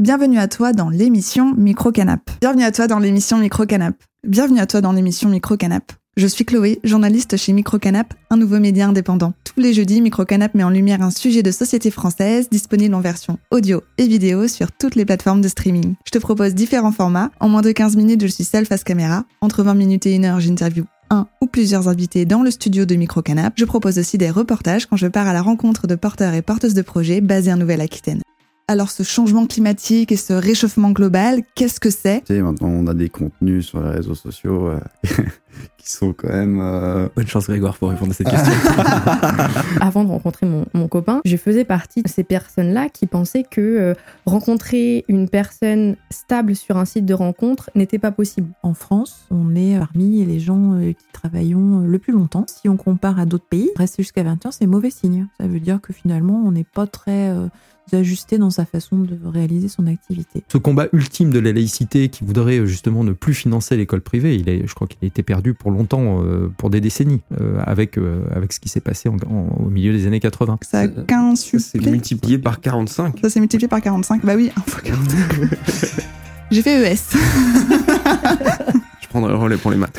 [0.00, 2.20] Bienvenue à toi dans l'émission Micro Canap.
[2.40, 3.96] Bienvenue à toi dans l'émission Micro Canap.
[4.24, 5.92] Bienvenue à toi dans l'émission Micro Canap.
[6.16, 9.32] Je suis Chloé, journaliste chez Microcanap, un nouveau média indépendant.
[9.42, 13.40] Tous les jeudis, Microcanap met en lumière un sujet de société française disponible en version
[13.50, 15.96] audio et vidéo sur toutes les plateformes de streaming.
[16.06, 17.32] Je te propose différents formats.
[17.40, 19.24] En moins de 15 minutes, je suis seule face caméra.
[19.40, 22.94] Entre 20 minutes et 1 heure, j'interview un ou plusieurs invités dans le studio de
[22.94, 23.54] Microcanap.
[23.56, 26.74] Je propose aussi des reportages quand je pars à la rencontre de porteurs et porteuses
[26.74, 28.22] de projets basés en Nouvelle-Aquitaine.
[28.70, 32.28] Alors ce changement climatique et ce réchauffement global, qu'est-ce que c'est?
[32.28, 34.80] Maintenant on a des contenus sur les réseaux sociaux euh,
[35.76, 36.60] qui sont quand même...
[36.60, 38.52] euh, Bonne chance Grégoire pour répondre à cette question.
[39.80, 43.60] Avant de rencontrer mon, mon copain, je faisais partie de ces personnes-là qui pensaient que
[43.60, 43.94] euh,
[44.26, 48.48] rencontrer une personne stable sur un site de rencontre n'était pas possible.
[48.62, 52.44] En France, on est parmi les gens euh, qui travaillons le plus longtemps.
[52.48, 55.26] Si on compare à d'autres pays, rester jusqu'à 20 ans, c'est mauvais signe.
[55.40, 57.46] Ça veut dire que finalement, on n'est pas très euh,
[57.92, 60.42] ajusté dans sa façon de réaliser son activité.
[60.48, 64.48] Ce combat ultime de la laïcité qui voudrait justement ne plus financer l'école privée, il
[64.48, 67.98] est, je crois qu'il a été perdu pour longtemps, euh, pour des décennies, euh, avec,
[67.98, 70.58] euh, avec ce qui s'est passé en- en- au milieu des années 80.
[70.62, 73.16] Ça a qu'un C'est multiplié par 45.
[73.22, 75.50] Ça s'est multiplié par 45 Bah oui, 1 fois 45.
[76.50, 76.96] J'ai fait ES.
[79.00, 79.98] Je prendrai le relais pour les maths.